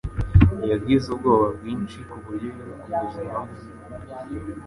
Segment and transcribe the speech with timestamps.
[0.71, 3.63] Yagize ubwoba bwinshi kuburyo yiruka ubuzima bwe.